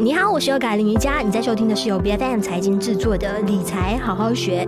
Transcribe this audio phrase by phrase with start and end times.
[0.00, 4.64] 你好，我是优改林瑜伽，你在收听的是由 BFM 财经制作的理财好好学。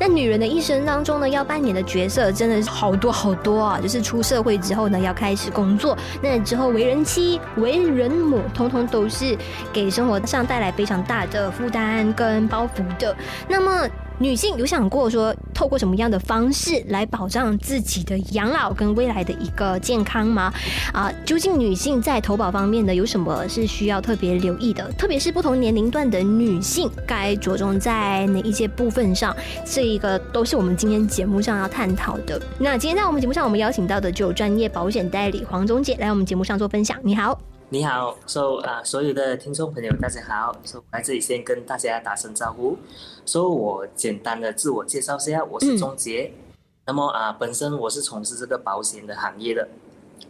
[0.00, 3.78] 那女人的一生当中呢，要扮演的角色真的是好多好多啊！
[3.78, 9.36] 就是出社会之后呢，要开始工作，那之后为人妻、为人母，通通都是
[9.74, 13.14] 给生活上带来非常大的负担跟包袱的。
[13.46, 13.86] 那么。
[14.18, 20.52] 女性有想过说，透过什么样的方式来保障自己的养老跟未来的一个健康吗？
[20.92, 24.90] 啊，究竟女性在投保方面呢，有什么是需要特别留意的？
[24.92, 29.34] 特别是不同年龄段的女性，该着重在哪一些部分上？
[29.64, 32.40] 这一个都是我们今天节目上要探讨的。
[32.58, 36.96] 那今天在我们节目上，我们邀请到的就有专业保险代理黄宗介来我们节目上做分享。
[37.02, 37.53] 你好。
[37.70, 40.54] 你好，So 啊、uh，所有的听众朋友，大家好。
[40.64, 42.76] So 来这里先跟大家打声招呼。
[43.24, 46.30] So 我简单的自我介绍一下，我是钟杰。
[46.36, 46.54] 嗯、
[46.86, 49.66] 那么啊，本身我是从事这个保险的行业的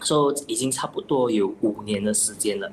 [0.00, 2.70] ，So 已经差不多有五年的时间了。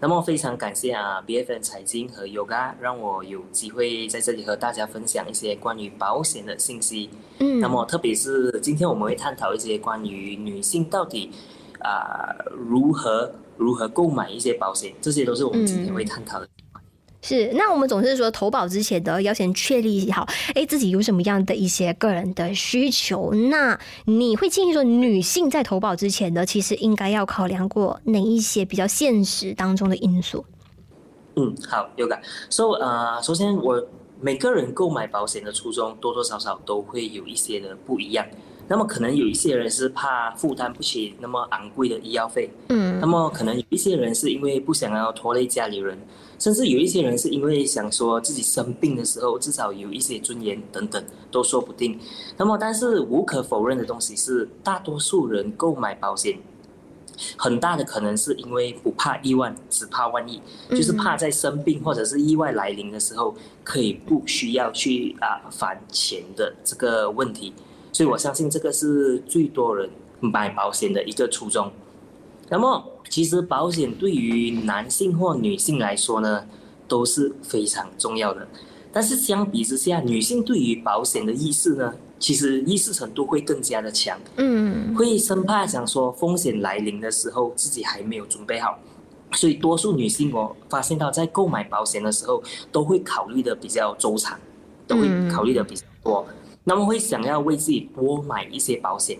[0.00, 7.10] 那么非常感谢啊，BFN 财经和 Yoga 让我有机会在这里和大家分享一些关于保险的信息。
[7.38, 7.60] 嗯。
[7.60, 11.30] 那么特别是今天我们会探讨一些关于女性到底
[11.80, 13.30] 啊、呃、如何。
[13.60, 16.46] 如何购买一些保险，这些都是我们今天会探讨的。
[16.46, 16.50] 嗯。
[17.22, 23.34] 是，那我们总是说投保之前的要先确立好，哎，自己有什么样的一些个人的需求。
[23.50, 30.42] 那你会建议说，女性在投保之前呢，其实应该要考量过哪一些比较现实当中的因素？
[31.36, 32.22] 嗯，好，有感。
[32.48, 33.86] So，呃，首先我
[34.18, 38.26] 每个人购买保险的初衷，多多少少都会有一些的不一样。
[38.70, 45.98] 那么可能有一些人是怕负担不起那么昂贵的医药费，嗯，那么可能有一些人是因为不想要拖累家里人，
[46.38, 51.98] 甚至有一些人是因为想说自己生病的时候至少有一些尊严等等，都说不定。
[52.36, 56.38] 那么但是无可否认的东西是，大多数人购买保险，
[57.36, 67.52] 很大的可能是因为不怕一万，只怕万一，就是怕在生病或者是意外来临的时候，可以不需要去啊返钱的这个问题。
[67.92, 69.88] 所以我相信这个是最多人
[70.20, 71.70] 买保险的一个初衷。
[72.48, 76.44] 那么，其实保险对于男性或女性来说呢，
[76.88, 78.46] 都是非常重要的。
[78.92, 84.18] 但是相比之下，女性对于保险的意识呢，其实意识程度会更加的强。
[84.36, 88.76] 嗯，会生怕想说风险来临的时候自己还没有准备好。
[89.34, 92.42] 所以多数女性我发现到在购买保险的时候，
[92.72, 94.36] 都会考虑的比较周长，
[94.88, 96.26] 都会考虑的比较多。
[96.64, 99.18] 那么会想要为自己多买一些保险，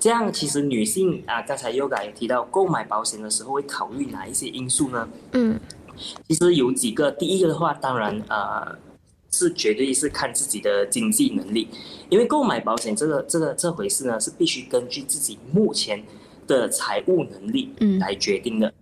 [0.00, 5.08] 这样其实女性啊，刚才 Yoga 也提到，购买保险的时候会考虑哪一些因素呢？
[5.32, 5.60] 嗯，
[6.28, 8.78] 其实有几个，第一个的话，当然啊、呃，
[9.30, 11.68] 是绝对是看自己的经济能力，
[12.08, 16.02] 因为购买保险这个这个这回事呢，是必须根据自己目前
[16.46, 18.68] 的财务能力来决定的。
[18.68, 18.74] 嗯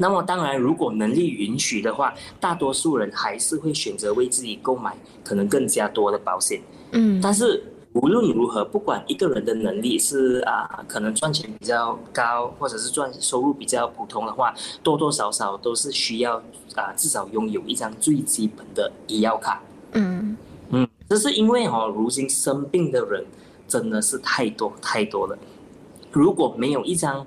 [0.00, 6.62] 那么当然，如果能力允许的话，大多数人还是会选择为自己购买可能更加多的保险。
[6.92, 7.62] 嗯，但是
[7.94, 14.54] 无论如何，不管一个人的能力是啊，可能赚钱比较高，或者是赚收入比较普通的话，
[14.84, 16.36] 多多少少都是需要
[16.76, 19.60] 啊，至少拥有一张最基本的医药卡。
[19.94, 20.36] 嗯
[20.70, 23.26] 嗯，这是因为哦，如今生病的人
[23.66, 25.36] 真的是太多太多了，
[26.12, 27.26] 如果没有一张。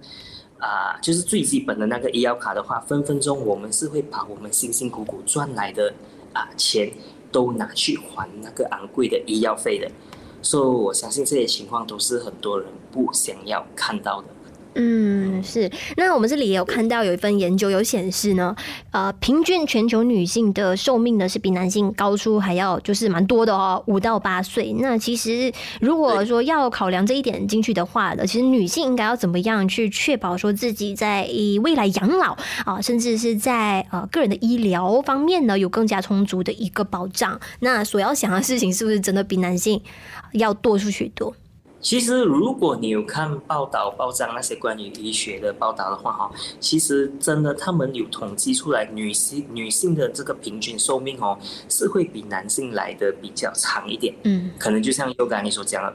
[0.62, 5.92] 啊，就是最基本的那个医药卡的话，分分钟我们是会把我们辛辛苦苦赚来的
[6.34, 6.94] 啊钱
[7.32, 9.90] 都拿去还那个昂贵的医药费的，
[10.44, 14.28] 所以我相信这些情况都是很多人不想要看到的。
[14.76, 15.70] 嗯，是。
[15.98, 18.56] 那我们这里也有看到有一份研究有显示呢，
[18.92, 24.74] 呃，平均全球女性的寿命呢是比男性高出还要就是蛮多的哦，五到八岁。
[24.80, 25.52] 那其实
[25.82, 31.30] 如果说要考量这一点进去的话呢，其实女性应该要怎么样去确保说自己在
[31.62, 37.38] 未来养老啊，甚至是在呃个人的医疗方面呢有更加充足的一个保障？
[37.60, 39.82] 那所要想的事情是不是真的比男性
[40.32, 41.36] 要多出许多？
[41.82, 51.36] 其实，如果你有看报道、报章那些关于医学的报道的话，哈，其实真的他们有统计出来，女性女性的这个平均寿命哦，
[51.68, 54.14] 是会比男性来的比较长一点。
[54.24, 55.94] 嗯，可能就像优刚你所讲的，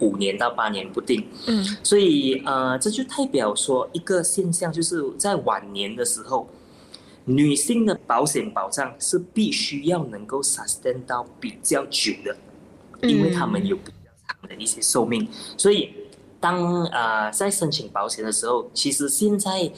[0.00, 1.26] 五年到八年不定。
[1.46, 6.46] 嗯，所以呃，这就代表说一个现象，就是在晚年的时候，
[7.24, 12.36] 女性的保险保障是必须要能够 sustain 到比较久的，
[13.08, 13.78] 因为他们有。
[14.46, 15.26] 的一些寿命，
[15.56, 15.90] 所以
[16.38, 19.70] 当啊、呃、在申请保险的时候，其实现在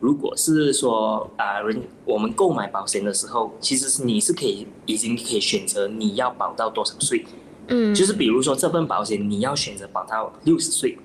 [0.00, 7.24] 如果是说啊、呃、人我们购买保险的时候，其实是你是可以已经可以选择你要保到多少岁，
[7.68, 10.98] 嗯，就是比如说这份保险你要选择保到六十岁，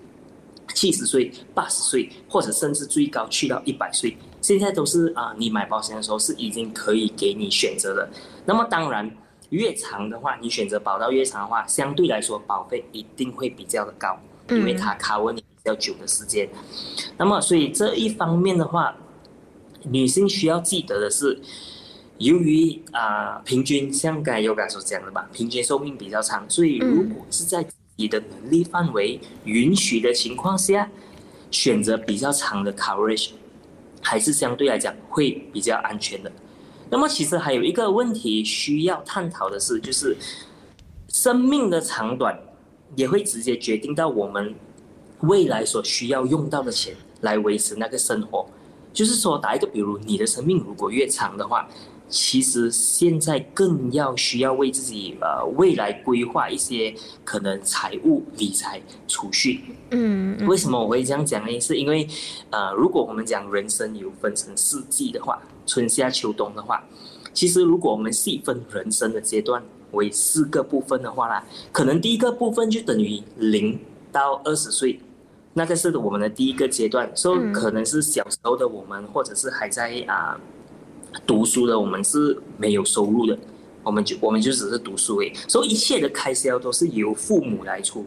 [0.75, 8.09] 七十岁、八十岁，或者甚至最高去到一百岁，现在都是啊，你买保险的时候是已经可以给你选择的。
[8.45, 9.09] 那么当然，
[9.49, 14.19] 越长的话，你选择保到越长的话，相对来说保费一定会比较的高，
[14.49, 16.49] 因为它 cover 你比较久的时间。
[17.17, 18.95] 那么所以这一方面的话，
[19.83, 21.39] 女性需要记得的是，
[22.17, 27.65] 由于啊平均像刚才 Yoga 所讲的吧，平均寿命比较长，所以如果是在
[27.95, 30.89] 你的能力范围允许的情况下，
[31.49, 33.31] 选择比较长的 coverage，
[34.01, 36.31] 还是相对来讲会比较安全的。
[36.89, 40.17] 那么其实还有一个问题需要探讨的是，就是
[41.07, 42.39] 生命的长短
[42.95, 44.55] 也会直接决定到我们
[45.21, 48.45] 未来所需要用到的钱来维持那个生活。
[48.91, 51.67] 就是说，打一个比如，你的生命如果越长的话。
[52.09, 59.61] 其实现在更要需要为自己呃未来规划一些可能财务理财储蓄。
[59.91, 61.59] 嗯，为什么我会这样讲呢？
[61.59, 62.07] 是因为
[62.49, 66.83] 呃，如果我们讲人生有分成四季的话，春夏秋冬的话，
[67.33, 73.79] 其实如果我们细分人生的阶段为四个部分的话啦，可能第一个部分就等于零
[74.11, 74.99] 到二十岁，
[75.53, 80.33] 那个是我们的第一个阶段，所以可能是小时候的我们，或者是还在啊。
[80.33, 80.58] 呃
[81.25, 83.37] 读书的我们是没有收入的，
[83.83, 88.05] 我们就我们就只是读书诶，所以一切的开销都是由父母来出，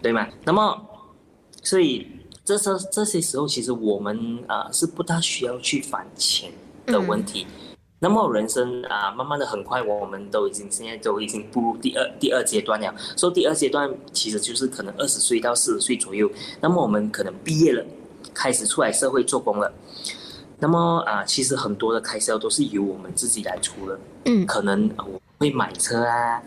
[0.00, 0.26] 对吗？
[0.44, 0.80] 那么，
[1.62, 2.06] 所以
[2.44, 6.50] 这这这些时候，其实我们啊是不大需要去还钱
[6.86, 7.46] 的问题。
[7.48, 12.92] 嗯、那么人生啊，慢慢的很快，我们都已经现在都已经步入第二第二阶段了。
[13.16, 16.28] 所以第二阶段其实就是可能二十岁到四十岁左右，
[16.60, 17.84] 那么我们可能毕业了，
[18.34, 19.72] 开始出来社会做工了。
[20.62, 23.98] 那么啊，其实很多的开销都是由我们自己来出的。
[24.26, 26.40] 嗯，可能我会买车啊、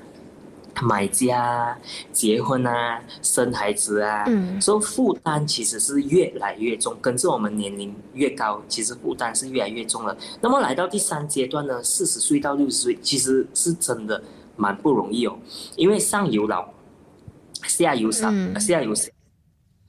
[0.82, 1.78] 买家啊、
[2.14, 4.24] 结婚啊、生孩子啊。
[4.28, 10.16] 嗯，所以负担其实是越来越重，跟着我们年龄越高，其实负担是越来越重了。
[10.40, 14.24] 那么来到第三阶段呢，四十岁到六十岁，其实是真的
[14.56, 15.38] 蛮不容易哦，
[15.76, 16.70] 因为上有老，
[17.64, 19.10] 下有小，嗯、下有小。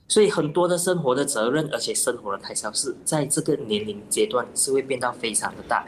[0.07, 5.85] 所以很多的生活的责任，而且生活的开销是在这个年龄阶段是会变到非常的大，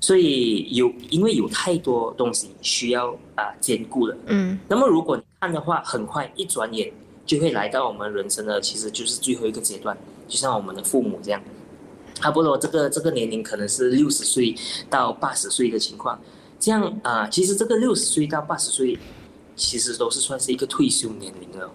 [0.00, 4.16] 所以有因为有太多东西需要啊、呃、兼顾了。
[4.26, 4.58] 嗯。
[4.68, 6.92] 那么如果你看的话，很快一转眼
[7.26, 9.96] 就会来到我们人生的其实就是最后一个阶段，
[10.28, 11.42] 就像我们的父母这样，
[12.14, 14.54] 差不多这个这个年龄可能是六十岁
[14.88, 16.16] 到八十岁的情况，
[16.60, 18.96] 这样啊、呃，其实这个六十岁到八十岁，
[19.56, 21.68] 其实都是算是一个退休年龄了。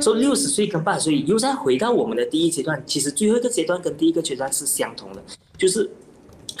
[0.00, 5.22] 所以六十岁跟八十岁又再回到我们的第一阶段，其实最后一个阶段跟第一个阶段是相同的，
[5.56, 5.88] 就是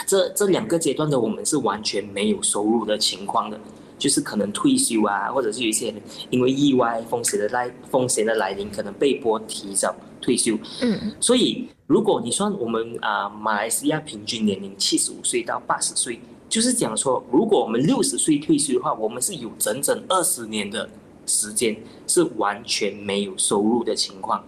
[0.06, 3.58] 这这两个阶段的我们是完全没有收入的情况的，
[3.98, 6.00] 就是可能退休啊，或者是有一些人
[6.30, 10.56] 因为意外风险的来风险的来临，可能被迫提早退休。
[10.82, 20.88] 嗯，所以如果你算我们啊、呃、马来西亚平均年龄七十五岁到八十岁，就是讲说，如果我们六十岁退休的话，我们是有整整二十年的。
[21.28, 21.76] 时间
[22.06, 24.42] 是完全没有收入的情况，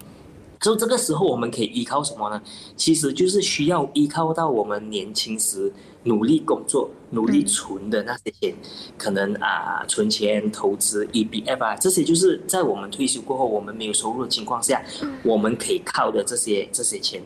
[0.59, 2.41] 所以这个时候我们可以依靠什么呢？
[2.75, 5.71] 其实就是需要依靠到我们年轻时
[6.03, 8.55] 努力工作、努力存的那些钱，
[8.97, 14.83] 可能啊存钱、投资、EBF 啊，这些就是在我们退休过后，我们没有收入的情况下，
[15.23, 17.21] 我们可以靠的这些这些钱，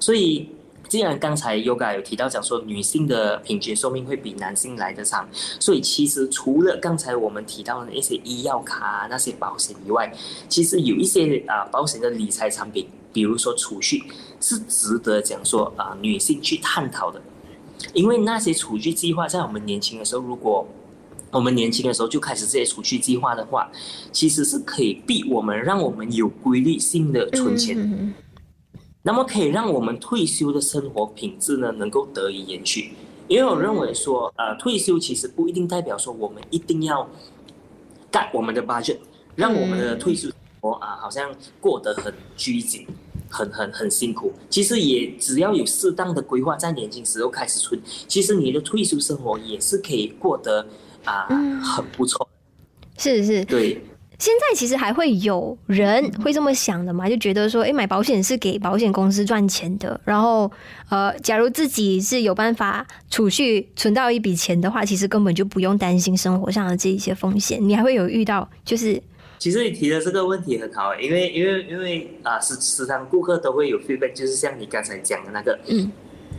[0.00, 0.48] 所以。
[0.88, 5.28] 既然刚才 Yoga 有提到讲说女性的平均寿命会比男性来得长，
[5.60, 10.10] 所以其实除了刚才我们提到的一些医药卡那些保险以外，
[10.48, 14.02] 其实有一些啊保险的理财产品，比如说储蓄，
[14.40, 17.20] 是值得讲说啊女性去探讨的，
[17.92, 20.66] 因为那些储蓄计划在我们年轻的时候，如果
[21.30, 23.70] 我们年轻的时候就开始这些储蓄计划的话，
[24.10, 28.14] 其实是可以逼我们让我们有规律性的存钱。
[29.02, 32.92] 那么可以让我们退休的生活品质呢，能够得以延续。
[33.28, 37.08] 因为我认为说，呃，退休其实不一定代表说我们一定要
[38.10, 38.98] 干我们的 budget，
[39.36, 42.86] 让我们的退休生活啊，好像过得很拘谨，
[43.28, 44.32] 很很很辛苦。
[44.48, 50.66] 其实也只要有适当的规划，在年轻时候开始存，其实你的退休生活也是可以过得
[51.04, 51.26] 啊
[51.60, 52.26] 很不错。
[52.96, 53.82] 是是，对。
[54.18, 57.08] 现在其实还会有人会这么想的嘛？
[57.08, 60.00] 就觉得说，诶，买保险是给保险公司赚钱的。
[60.04, 60.50] 然后，
[60.88, 67.60] 呃，假如自己是有办法储蓄存到一笔钱的话，其实根本就不用担心生活上的这一些风险。
[67.62, 69.00] 你还会有遇到，就是，
[69.38, 75.92] 其实你提的这个问题很好，因为因为因为啊，时时常顾客都会有 feedback，就是像你刚才讲的那个，嗯。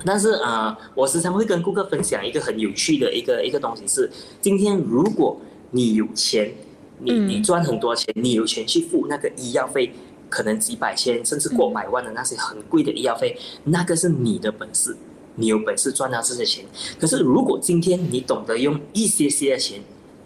[0.06, 5.40] 但是啊，我时常会跟顾客分享一个很有趣的一个一个东西是，今天如果
[5.72, 6.52] 你有钱。
[7.00, 9.92] 你你赚很多钱，你有钱去付那个医药费，
[10.30, 14.96] 可能几百千甚至过百万的那些很贵的医药费，那个是你的本事，
[15.36, 16.66] 你有本事赚到这些钱。
[17.00, 19.82] 可是如果今天你懂得用一些些的钱，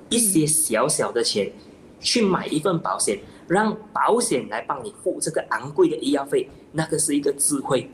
[0.09, 1.51] 一些小小的钱
[1.99, 7.89] 去买一份保险，让保险来帮你付这个昂贵的医药费，那个是一个智慧。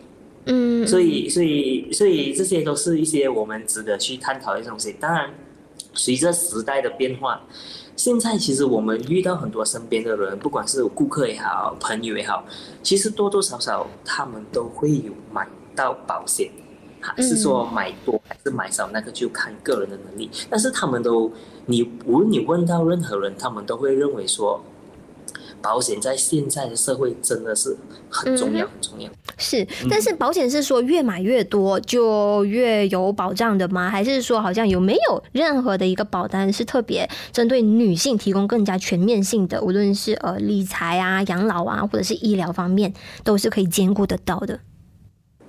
[0.46, 4.96] 嗯，所以，所以，所以这些都是一些我们值得去探讨的东西。
[5.00, 5.30] 当然，
[5.94, 7.46] 随着时代的变化，
[8.00, 12.46] 现在其实我们遇到很多身边的人，不管是顾客也好，朋友也好，
[12.82, 16.50] 其实多多少少他们都会有买到保险，
[17.02, 20.32] 还是说买多还是买少，那个就看个人的能力。
[20.50, 21.30] 但是他们都，
[21.66, 24.64] 你无论你问到任何人，他们都会认为说。
[25.62, 27.76] 保险在现在的社会真的是
[28.10, 29.10] 很重要，很重要。
[29.38, 33.90] 是，但是保险是说越买越多就越有保障的吗？
[33.90, 39.62] 还是说好像有没有任何的一个保单是特别针对女性提供更加全面性的？
[39.62, 44.60] 无论是呃理财啊、养老啊，或者是医疗方面，都是可以兼顾得到的。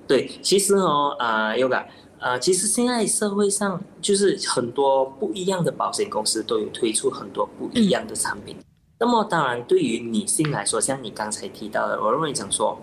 [0.07, 1.85] 对，其实哦，啊，Yoga，
[2.19, 8.55] 啊，其实现在社会上就是很多不一样的保险公司都有推出很多不一样的产品。
[8.57, 8.63] 嗯
[9.01, 12.79] 那么当然，对于女性来说，像你刚才提到的，我认为讲说，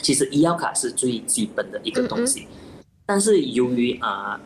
[0.00, 2.46] 其实医药卡是最基本的一个东西。
[3.04, 4.40] 但是由于啊、呃，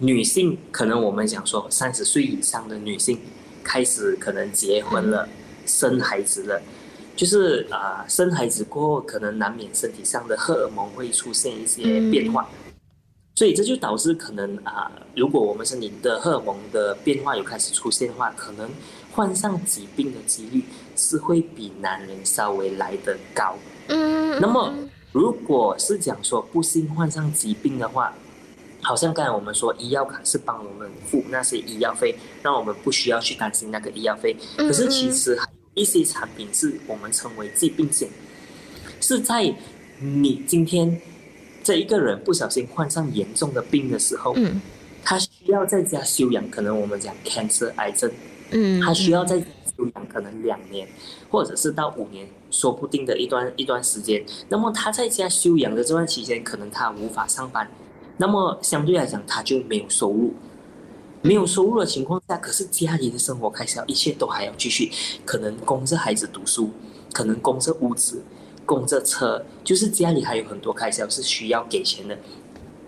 [0.00, 3.18] 女性可能我们讲说三十岁以上的女性
[3.64, 5.26] 开始可能结婚了、
[5.64, 6.60] 生孩子了，
[7.16, 12.46] 就是啊、呃，生孩子过后可能难免身体上的荷尔蒙会出现一些变化，
[13.34, 18.68] 所以这就导致可能啊、呃，如果我们身体的荷尔蒙的变化有开始出现的话，可能。
[19.12, 20.64] 患上疾病的几率
[20.96, 23.54] 是会比男人稍微来得高。
[23.88, 24.72] 嗯，那么
[25.12, 28.14] 如果是讲说不幸患上疾病的话，
[28.80, 34.36] 好像刚才我们说医药卡是帮我们付那些医药费，让我们不需要去担心那个医药费。
[34.56, 38.08] 可是其实还有一些产品是我们称为疾病险，
[39.00, 39.54] 是在
[40.00, 41.00] 你今天
[41.62, 44.60] 这一个人不小心患上严重的病的时候，嗯，
[45.04, 48.10] 他需要在家休养，可能我们讲 cancer 癌症。
[48.52, 50.86] 嗯，他需要在休养可能两年，
[51.30, 54.24] 或者是到五年，说不定的一段一段时间。
[54.48, 57.70] 那么他在家休养的这段期间，可能他无法上班，
[58.18, 60.34] 那么相对来讲他就没有收入。
[61.24, 64.90] 没有收入的情况下，可是家里的生活开销一切都还要继续，
[65.24, 66.70] 可能供着孩子读书，
[67.12, 68.24] 可能供着屋子，
[68.66, 72.18] 供着车，就是家里还有很多开销是需要给钱的。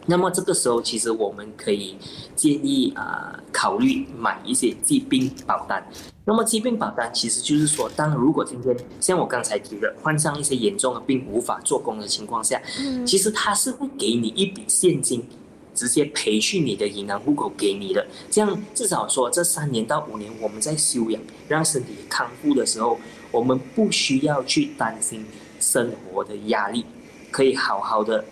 [0.07, 1.97] 那么这个时候，其实我们可以
[2.37, 5.83] 建议啊、呃，考虑买一些疾病保单。
[6.27, 12.61] 那么疾病保单其实就是说，当如果今天像我刚才提的，患上一些严重的病无法做工的情况下，
[13.07, 15.27] 其实它是会给你一笔现金，
[15.75, 18.07] 直接赔去你的银行户口给你的。
[18.31, 22.99] 这样至少说这三年到五年我们在休养，让身体康复的时候，
[23.31, 25.25] 我们不需要去担心
[25.61, 26.85] 生活的压力，
[27.31, 28.23] 可以好好的。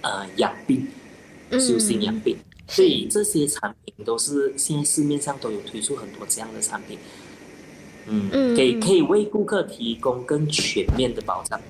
[0.00, 0.86] 呃，养病，
[1.52, 6.98] 修心养病，嗯，所以这些产品都是现在市面上都有推出很多这样的产品，
[8.06, 11.60] 嗯，给可以为顾客提供更全面的保障。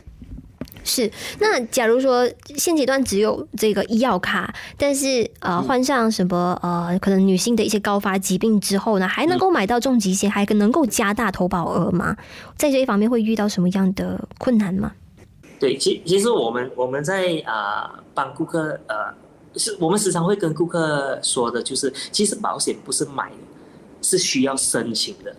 [0.85, 12.17] 是，那假如说现阶段只有这个医药卡，但是呃患上什么呃可能女性的一些高发疾病之后呢，还能够买到重疾险，还能够加大投保额吗？
[12.57, 14.93] 在这一方面会遇到什么样的困难吗？
[15.59, 19.13] 对，其其实我们我们在啊、呃、帮顾客呃，
[19.57, 23.37] 是我们时常会跟顾客说的，就是其实保险不是买的，
[24.01, 25.35] 是需要申请的，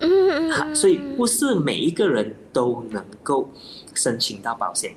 [0.00, 3.50] 嗯嗯，所以不是每一个人都能够
[3.94, 4.94] 申请到保险，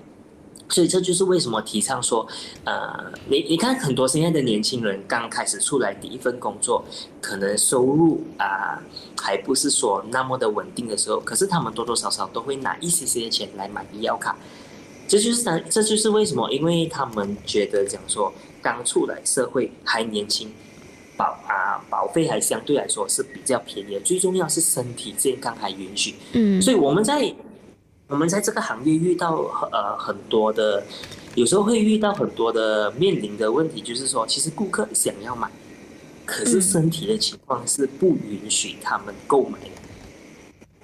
[0.70, 2.28] 所以这就是为什么提倡说，
[2.64, 6.86] 呃，你你看很多现在的年轻人刚开始出来第一份工作，
[7.20, 8.84] 可能收入啊、呃、
[9.20, 14.38] 还不是说那么的稳定的时候，可是他们多多少少都会拿一些些钱来买医药卡。
[15.10, 20.52] 这就是他，这就是为什么，因为他们觉得讲说刚出来社会还年轻，
[21.18, 26.14] 保啊保费还相对来说是比较便宜的，最重要是身体健康还允许。
[26.34, 27.34] 嗯，所以我们在
[28.08, 29.36] 我们在这个行业遇到
[29.72, 30.84] 呃很多的，
[31.34, 35.50] 有时候会遇到很多的面临的问题，就是说其实顾客想要买，
[36.24, 39.79] 可是身体的情况是不允许他们购买的。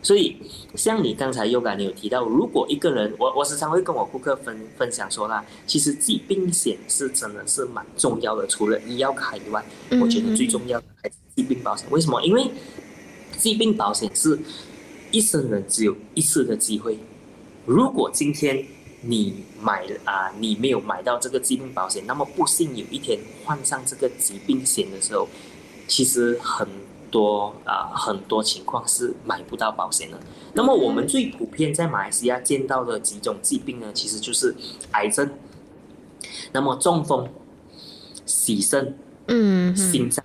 [0.06, 0.38] 所以，
[0.76, 9.66] 像你刚才 Yoga 你有提到，如果一个人，我我时常会跟我顾客分分享说啦，其实疾病险是真的是蛮重要的，除了医药卡以外，
[10.00, 11.88] 我觉得最重要的还是疾病保险。
[11.90, 12.22] 为什么？
[12.22, 12.52] 因为
[13.36, 14.38] 疾病保险是
[15.10, 17.00] 一生人只有一次的机会。
[17.66, 18.64] 如果今天
[19.02, 25.28] 你买了啊，你没有买到这个疾病保险，那么不幸有一天患上这个疾病险的时候，
[25.88, 26.68] 其实很。
[27.16, 30.20] 多啊、呃，很多情况是买不到保险的。
[30.52, 34.54] 那么我们最普遍在马来西亚见到的几种疾病呢，其实就是
[34.92, 35.30] 癌症，
[36.52, 37.30] 那么中风、
[38.26, 40.25] 洗肾，嗯，心脏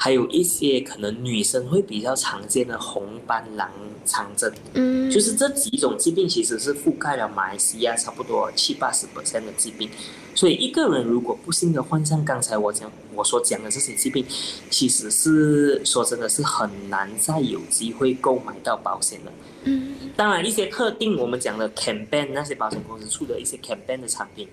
[0.00, 3.68] 还有一些可能女生会比较常见的红斑狼
[4.06, 9.90] 疮症，嗯，就是这几种疾病其实是覆盖了马来西亚差不多七八十 percent 的疾病，
[10.36, 14.24] 所以一个人如果不幸的患上刚才我讲我所讲的这些疾病，
[14.70, 19.32] 其实是说真的是很难再有机会购买到保险的，
[19.64, 24.48] 嗯，当然一些特定我们讲的 campaign 那些保险公司出的一些 campaign 的产品。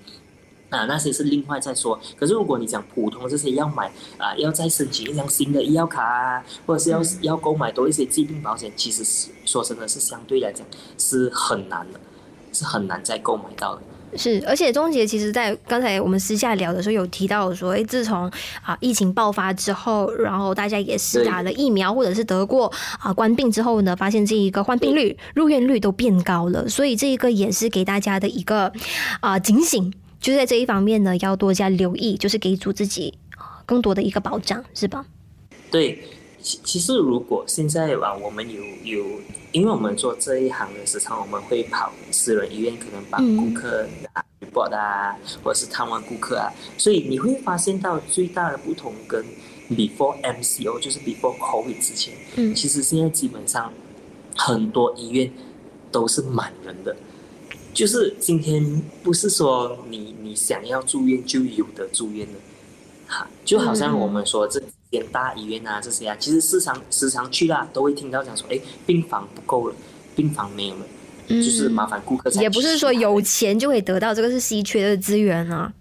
[0.75, 1.99] 啊，那些是另外再说。
[2.17, 10.65] 可是如果你讲普通这些要买啊，要再申请一张新的医药卡啊，或者是要要购买多一些疾病保险，其实是说真的是相对来讲
[10.97, 11.99] 是很难的，
[12.51, 13.81] 是很难再购买到的。
[14.17, 18.31] 是，而且钟杰其实在刚才我们私下聊的时候有提到说，哎，自从
[18.63, 28.71] 啊疫情爆发之后，然后大家也是打了疫苗或者是得过啊冠病之后呢，发现这一个患病率、入院率都变高了，所以这一个也是给大家的一个
[29.19, 29.93] 啊警醒。
[30.25, 33.13] 就在这一方面呢，要多加留意，就是给足自己
[33.63, 35.05] 更多的一个保障，是吧？
[35.69, 36.03] 对，
[36.41, 39.05] 其其实如果现在啊，我们有有，
[39.51, 49.23] 因为我们做这一行的时常我们会跑私人医院，可能帮顾客啊 report 啊，或者是探望顾客啊，所以你会发现到最大的不同跟
[49.69, 53.71] before MCO，就是 before COVID 之前，嗯，其实现在基本上
[54.35, 55.31] 很多医院
[55.91, 56.95] 都是满人的。
[57.75, 62.39] 就是今天不是说你你想要住院就有的住院的，
[63.05, 69.75] 哈，就好像我们说这几间大医院啊这些啊，其实时常时常去啦，都会听到讲说，哎，病房不够了，
[70.15, 70.85] 病房没有了，
[71.27, 72.29] 就是麻烦顾客。
[72.41, 75.73] 也不是说有钱就可以得到，这个是稀缺的资源啊。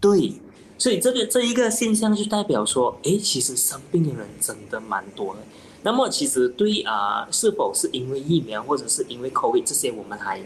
[0.00, 0.32] 对，
[0.78, 5.40] 所以这个这一个现象就代表说，哎，其实生病的人真的蛮多的。
[5.82, 10.40] 那么其实对啊，是否是因为疫苗或者是因为 COVID 这些，我们还。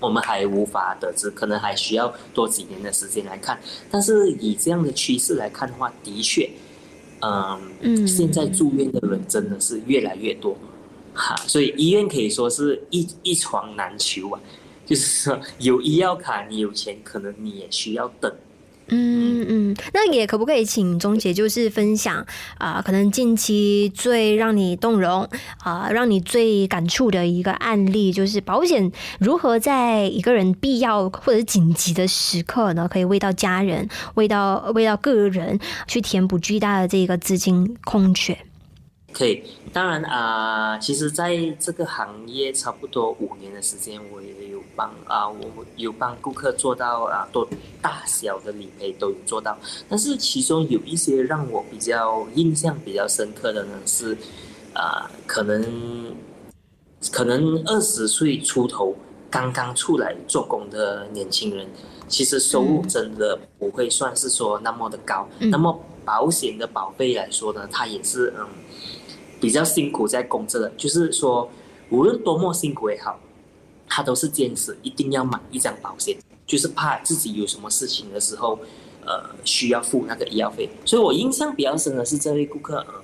[0.00, 3.58] 我们还无法得知，可能还需要多几年的时间来看。
[3.90, 6.50] 但是以这样的趋势来看的话，的确，
[7.20, 10.56] 嗯，嗯，现在住院的人真的是越来越多，
[11.14, 14.40] 哈，所以医院可以说是一一床难求啊。
[14.86, 18.30] 就是说，有医药卡，你有钱，可能你也需要等。
[18.88, 22.24] 嗯嗯，那也可不可以请钟姐就是分享
[22.58, 38.36] 啊、可能近期最让你动容啊、让你最感触的一个案例，就是保险如何在一个人必要或者紧急的时刻呢，可以为到家人、为到为到个人去填补巨大的这个资金空缺。
[39.16, 47.48] 可以，当然啊、呃，其实在这个行业差不多五年的时间，我也有帮啊、呃，我有帮顾客做到啊，多
[47.80, 49.56] 大小的理赔都有做到。
[49.88, 54.14] 但是其中有一些让我比较印象比较深刻的呢，是
[54.72, 56.12] 啊、呃，可能
[57.12, 58.96] 可能二十岁出头
[59.30, 61.68] 刚刚出来做工的年轻人，
[62.08, 65.28] 其实收入真的不会算是说那么的高。
[65.38, 68.44] 嗯、那么保险的保费来说呢，它也是嗯。
[69.44, 71.46] 比较辛苦在工作的，就是说，
[71.90, 73.20] 无论多么辛苦也好，
[73.86, 78.58] 他都是坚持一定要买一张保险，就是怕自己有什么事情的时候，
[79.04, 80.70] 呃，需要付那个医药费。
[80.86, 82.94] 所以我印象比较深的是这位顾客，呃，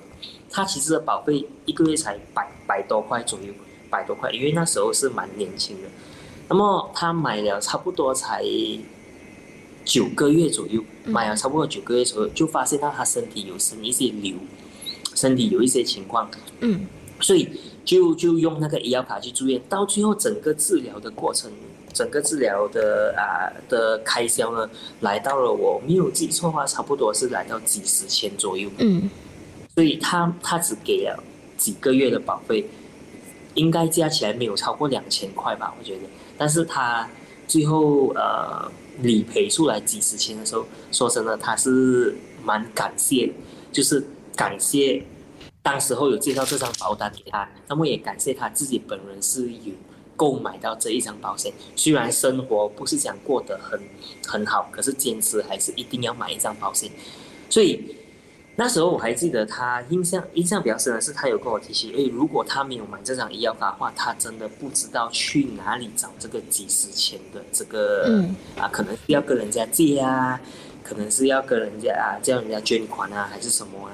[0.49, 3.53] 他其实的保费一个月才百百多块左右，
[3.91, 5.87] 百多块，因为那时候是蛮年轻的。
[6.49, 8.43] 那么他买了差不多才
[9.85, 14.35] 九个月左右，买了差不多九个月左右，就发现到他身体有生一些瘤。
[15.15, 16.29] 身体有一些情况，
[16.61, 16.87] 嗯，
[17.19, 17.49] 所以
[17.83, 21.51] 就就用那个医药卡去住院，到最后整个治疗的过程，
[21.93, 24.69] 整个治疗的啊的开销呢，
[25.01, 29.09] 来到了我没有记错的话，差不多是来到几十千左右，嗯，
[29.75, 31.21] 所以他他只给了
[31.57, 32.65] 几个月的保费，
[33.55, 36.01] 应该加起来没有超过两千块吧，我觉得，
[36.37, 37.07] 但是他
[37.47, 38.71] 最后呃
[39.01, 43.29] 理赔出来几十千的时候，说真的他是蛮感谢，
[43.71, 44.03] 就是。
[44.35, 45.03] 感谢
[45.63, 49.73] 当时候有介绍这张保单给他，那么也感谢他自己本人是有
[50.15, 51.51] 购买到这一张保险。
[51.75, 53.79] 虽然生活不是讲过得很
[54.25, 56.89] 很好，可是坚持还是一定要买一张保险。
[57.49, 57.95] 所以
[58.55, 68.23] 那时候我还记得他印象印象比较深的是，他有跟我提起，诶，如果他没有买这张医药卡的话，他真的不知道去哪里找这个几十千的这个、
[68.57, 70.39] 啊，可能要跟人家借啊，
[70.83, 73.89] 可能是要跟人家啊叫人家捐款啊，还是什么。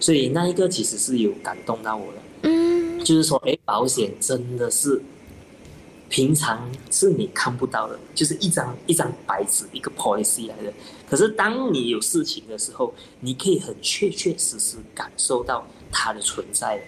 [0.00, 5.00] 所以那一个其实是有感动到我的，嗯，就是说，哎，保险真的是
[6.08, 10.72] 平常是你看不到的，就是一张一张白纸，一个 policy 来的。
[11.08, 16.82] 可是当你有事情的时候，你可以很确确实实感受到它的存在的，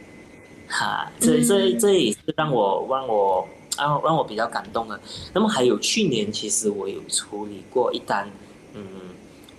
[0.69, 3.47] 哈，这这这也是让我让我
[3.77, 4.99] 让让我比较感动的。
[5.35, 8.29] 那么还有去年，其实我有处理过一单
[8.75, 8.83] 嗯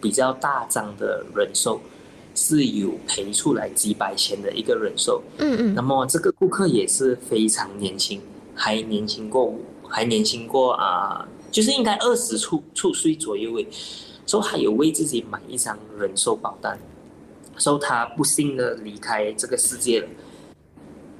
[0.01, 1.79] 比较大张的人寿，
[2.35, 8.21] 是有赔出来几百千的一个人寿，嗯嗯，那么这个顾客也是非常年轻，
[8.55, 13.67] 还年轻过我，还年轻过啊、呃，就是应该二十出出岁左右诶。
[14.25, 16.79] 说他有为自己买一张人寿保单，
[17.57, 20.07] 说他不幸的离开这个世界了，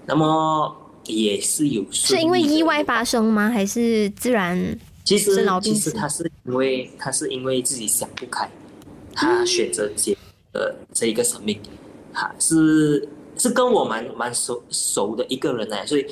[0.05, 0.73] 那么
[1.05, 3.49] 也是有是因为意外发生吗？
[3.49, 4.79] 还是自然？
[5.03, 8.49] 其实其实他是因为他是因为自己想不开，
[9.13, 10.17] 他选择结
[10.53, 11.59] 呃这一个生命，
[12.13, 16.05] 哈是是跟我蛮蛮熟熟的一个人呢，所以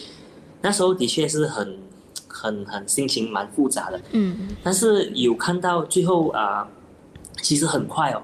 [0.62, 1.80] 那时候的确是很
[2.28, 6.68] 很很心情蛮复杂的，嗯，但是有看到最后啊。
[7.42, 8.22] 其实很快哦，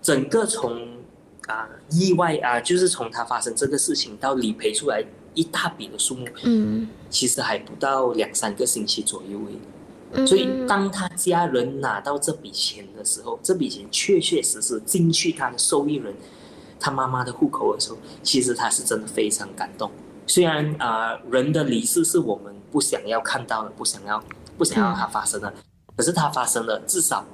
[0.00, 0.86] 整个从
[1.48, 5.02] 啊意外啊，就是从他发生这个事情到理赔出来
[5.34, 9.40] 一大笔的数目，嗯，其实还不到两三个星期左右
[10.26, 16.14] 所以当他家人拿到这笔钱的时候，这笔钱确确实实进去他的受益人
[16.78, 19.90] 他妈妈的户口的时候，其实他是真的非常感动。
[20.26, 24.22] 虽然啊，人的离世是我们不想要看到的，不想要
[24.58, 25.54] 不想要它发生的，嗯，
[25.96, 27.24] 可是它发生了，至少。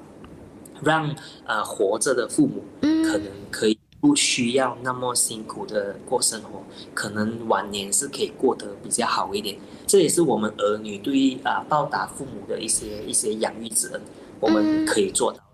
[0.80, 1.12] 让
[1.44, 6.62] 呃活着的父母，可能可以不需要那么辛苦的过生活，
[6.94, 9.58] 可能晚年是可以过得比较好一点。
[9.86, 14.00] 这也是我们儿女对于啊报答父母的一些一些养育之恩，
[14.40, 15.44] 我们可以做到的。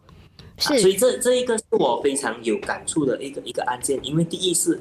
[0.59, 4.81] 是，啊，所以这这一个是我非常有感触的一个一个案件，因为第一是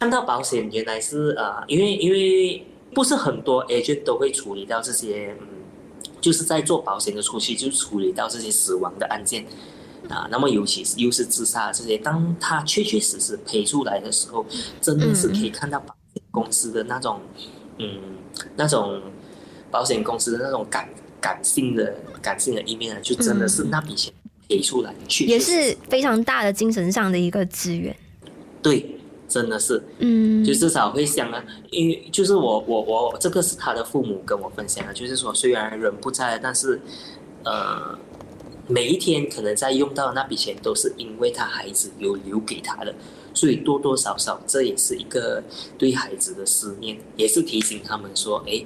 [0.00, 5.48] 看到保险原来是啊，因为因为不是很多 agent 都会处理到这些嗯。
[6.20, 9.46] 就是在做保险的初期就处理到这些死亡的案件，
[10.08, 14.44] 啊，那么尤其是又是自杀这些，当他确确实实赔出来的时候，
[14.80, 17.20] 真的是可以看到保险公司的那种，
[17.78, 18.00] 嗯，
[18.56, 19.00] 那种
[19.70, 20.88] 保险公司的那种感
[21.20, 24.12] 感性的感性的一面啊，就真的是那笔钱
[24.48, 27.94] 赔出来，确确实实也是非常大的精神上的一个资源，
[28.62, 28.94] 对。
[29.30, 36.80] 真的是，嗯，就至少会想啊，因为就是我我我这个是他的父母跟我分享的，就是说虽然人不在，但是，
[37.44, 37.98] 呃，
[38.68, 42.94] 每一天可能在用到的那笔钱都是因为他孩子有留给他的，
[43.32, 45.42] 所以多多少少这也是一个
[45.78, 48.62] 对孩子的思念，也是提醒他们说，哎，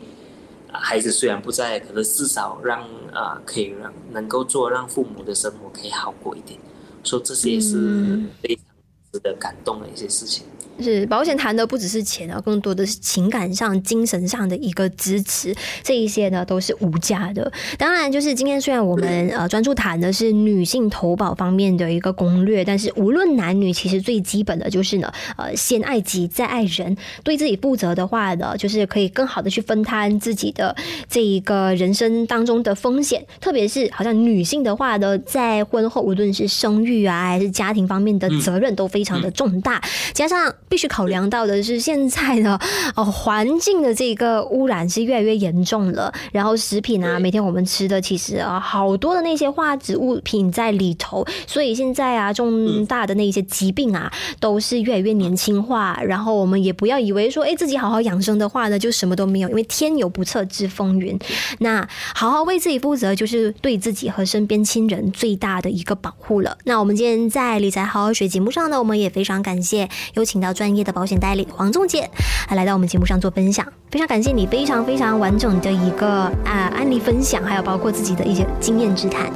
[0.73, 6.59] 孩子虽然不在，可是至少让啊、呃、可以让能够做让父母的生活可以好过一点，
[7.05, 8.65] 说这些是非常
[9.13, 10.45] 值得感动的一些事情。
[10.81, 17.53] 是保险谈的不只是钱啊，更多的是情感上、精神上的一个支持，这一些呢都是无价的。
[17.79, 30.75] 当然，就是今天虽然我们呃专注谈的是女性投保方面的一个攻略，但是无论男女，其实最基本的就是呢，呃，先爱己再爱人，对自己负责的话呢，就是可以更好的去分摊自己的
[31.09, 33.25] 这一个人生当中的风险。
[33.41, 39.81] 特别是好像女性的话呢，在婚后无论是生育啊，还是家庭方面的责任都非常的重大，
[40.13, 40.53] 加上。
[40.73, 42.59] 必须考量到的是，现在的
[42.97, 46.11] 哦环境的这个污染是越来越严重了。
[46.33, 56.01] 然后食品啊，每天我们吃的其实啊，好多的那些化质物品在里头，所以现在啊，重大的那些疾病啊，都是越来越年轻化。
[56.03, 61.19] 然后我们也不要以为说，哎，自己好好养生的话呢，就什么都没有，因为天有不测之风云。
[61.59, 66.57] 那好好为自己负责，就是对自己和身边亲人最大的一个保护了。
[66.65, 72.09] 那我们今天在理财好好学节目上呢，我们也非常感谢有请到专业的保险代理黄仲杰，
[72.47, 76.09] 还来到我们节目上做分享，非常感谢你非常非常完整的一个
[76.45, 79.29] 啊案例分享，还有包括自己的一些经验之谈。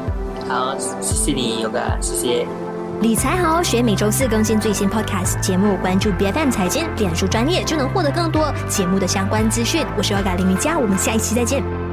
[0.49, 2.47] 好，谢谢你，Yoga，谢谢。
[3.01, 9.85] 理财好好学，每周四更新最新 Podcast 节目，关注 BFM 财经，脸书专业就能获得更多节目的相关资讯。
[9.99, 11.86] 我是 Yoga 林瑜伽，我们下一期再见。